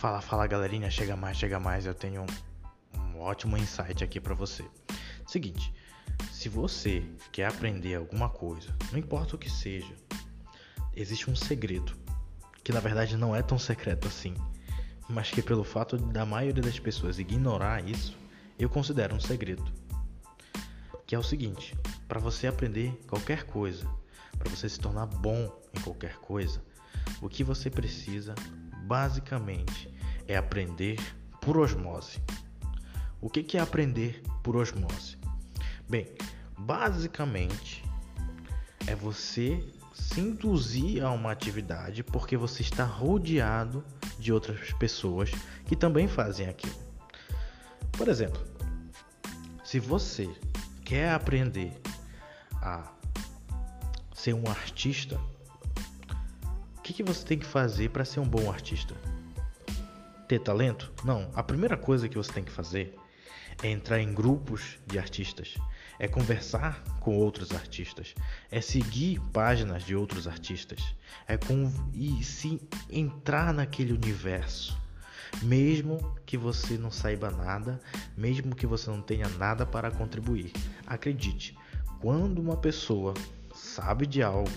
[0.00, 1.84] Fala, fala galerinha, chega mais, chega mais.
[1.84, 4.64] Eu tenho um, um ótimo insight aqui para você.
[5.26, 5.74] Seguinte,
[6.32, 9.94] se você quer aprender alguma coisa, não importa o que seja,
[10.96, 11.92] existe um segredo
[12.64, 14.34] que na verdade não é tão secreto assim,
[15.06, 18.16] mas que pelo fato da maioria das pessoas ignorar isso,
[18.58, 19.70] eu considero um segredo.
[21.06, 21.76] Que é o seguinte:
[22.08, 23.86] para você aprender qualquer coisa,
[24.38, 26.62] para você se tornar bom em qualquer coisa,
[27.20, 28.34] o que você precisa
[28.90, 29.88] basicamente
[30.26, 30.98] é aprender
[31.40, 32.20] por osmose.
[33.20, 35.16] O que é aprender por osmose?
[35.88, 36.08] Bem,
[36.58, 37.84] basicamente
[38.88, 39.64] é você
[39.94, 43.84] se induzir a uma atividade porque você está rodeado
[44.18, 45.30] de outras pessoas
[45.66, 46.74] que também fazem aquilo.
[47.92, 48.42] Por exemplo,
[49.62, 50.28] se você
[50.84, 51.80] quer aprender
[52.60, 52.92] a
[54.12, 55.16] ser um artista,
[56.90, 58.94] que, que você tem que fazer para ser um bom artista?
[60.26, 60.92] Ter talento?
[61.04, 61.30] Não.
[61.34, 62.96] A primeira coisa que você tem que fazer
[63.62, 65.54] é entrar em grupos de artistas,
[65.98, 68.14] é conversar com outros artistas,
[68.50, 70.94] é seguir páginas de outros artistas,
[71.28, 71.38] é
[71.94, 74.76] e se entrar naquele universo.
[75.42, 77.80] Mesmo que você não saiba nada,
[78.16, 80.52] mesmo que você não tenha nada para contribuir,
[80.86, 81.56] acredite,
[82.00, 83.14] quando uma pessoa
[83.54, 84.50] sabe de algo,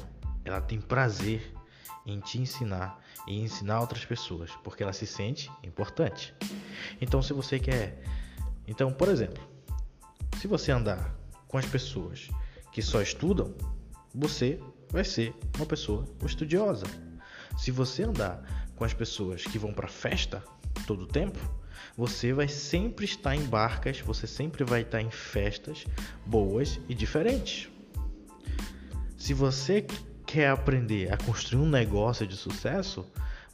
[0.44, 1.54] ela tem prazer
[2.06, 6.34] em te ensinar e ensinar outras pessoas, porque ela se sente importante.
[7.02, 8.04] Então, se você quer
[8.68, 9.44] então, por exemplo,
[10.40, 11.16] se você andar
[11.48, 12.30] com as pessoas
[12.72, 13.54] que só estudam,
[14.14, 16.86] você vai ser uma pessoa estudiosa.
[17.58, 20.44] Se você andar com as pessoas que vão para festa
[20.88, 21.40] todo o tempo,
[21.96, 25.86] você vai sempre estar em barcas, você sempre vai estar em festas
[26.26, 27.70] boas e diferentes.
[29.18, 29.86] Se você
[30.34, 33.06] quer aprender a construir um negócio de sucesso,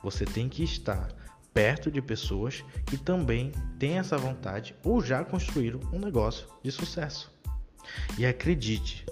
[0.01, 1.09] você tem que estar
[1.53, 7.29] perto de pessoas que também têm essa vontade ou já construíram um negócio de sucesso.
[8.17, 9.05] E acredite,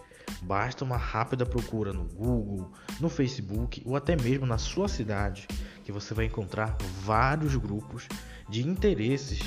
[0.43, 5.45] basta uma rápida procura no Google, no Facebook ou até mesmo na sua cidade
[5.83, 8.07] que você vai encontrar vários grupos
[8.47, 9.41] de interesses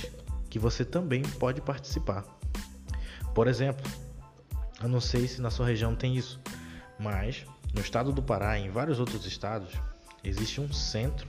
[0.51, 2.27] que você também pode participar.
[3.35, 3.91] Por exemplo,
[4.83, 6.39] eu não sei se na sua região tem isso,
[7.01, 7.45] mas
[7.75, 9.73] no estado do Pará e em vários outros estados
[10.23, 11.29] existe um centro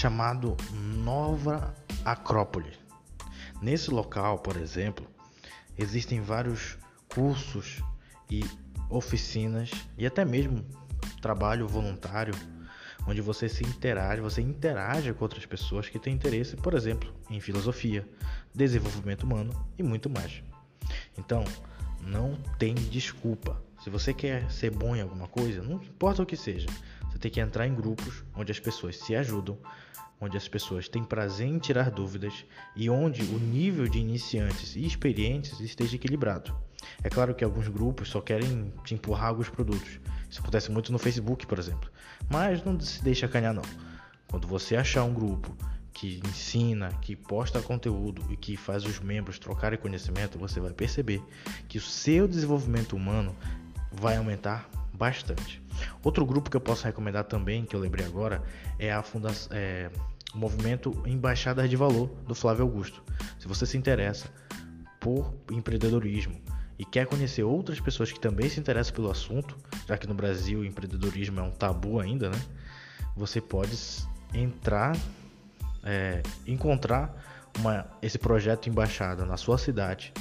[0.00, 2.72] chamado Nova Acrópole.
[3.60, 5.06] Nesse local, por exemplo,
[5.76, 6.78] existem vários
[7.12, 7.82] cursos
[8.30, 8.42] e
[8.88, 10.64] oficinas e até mesmo
[11.20, 12.32] trabalho voluntário
[13.06, 17.38] onde você se interage, você interage com outras pessoas que têm interesse, por exemplo, em
[17.38, 18.08] filosofia,
[18.54, 20.42] desenvolvimento humano e muito mais.
[21.18, 21.44] Então,
[22.02, 23.62] não tem desculpa.
[23.82, 26.66] Se você quer ser bom em alguma coisa, não importa o que seja,
[27.10, 29.58] você tem que entrar em grupos onde as pessoas se ajudam,
[30.20, 32.44] onde as pessoas têm prazer em tirar dúvidas
[32.76, 36.54] e onde o nível de iniciantes e experientes esteja equilibrado.
[37.02, 39.98] É claro que alguns grupos só querem te empurrar alguns produtos.
[40.28, 41.90] Isso acontece muito no Facebook, por exemplo.
[42.28, 43.62] Mas não se deixa acanhar não.
[44.28, 45.56] Quando você achar um grupo
[46.00, 51.22] que ensina, que posta conteúdo e que faz os membros trocarem conhecimento, você vai perceber
[51.68, 53.36] que o seu desenvolvimento humano
[53.92, 55.62] vai aumentar bastante.
[56.02, 58.42] Outro grupo que eu posso recomendar também, que eu lembrei agora,
[58.78, 59.90] é a fundação, é,
[60.34, 63.02] o movimento Embaixadas de Valor do Flávio Augusto.
[63.38, 64.26] Se você se interessa
[64.98, 66.40] por empreendedorismo
[66.78, 69.54] e quer conhecer outras pessoas que também se interessam pelo assunto,
[69.86, 72.42] já que no Brasil empreendedorismo é um tabu ainda, né?
[73.14, 73.76] Você pode
[74.32, 74.96] entrar,
[75.82, 77.14] é, encontrar
[77.58, 80.12] uma, esse projeto embaixada na sua cidade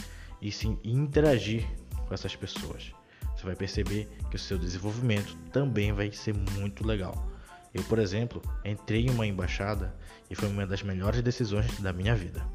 [0.42, 1.68] e, sim, interagir
[2.08, 2.94] com essas pessoas
[3.40, 7.25] você vai perceber que o seu desenvolvimento também vai ser muito legal.
[7.74, 9.96] Eu, por exemplo, entrei em uma embaixada
[10.30, 12.46] e foi uma das melhores decisões da minha vida.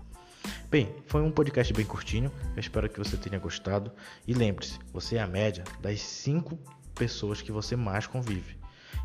[0.70, 3.90] Bem, foi um podcast bem curtinho, eu espero que você tenha gostado.
[4.26, 6.58] E lembre-se, você é a média das 5
[6.94, 8.58] pessoas que você mais convive.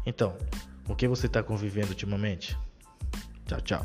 [0.06, 0.38] Então,
[0.86, 2.58] com quem você está convivendo ultimamente?
[3.50, 3.84] Tchau, tchau.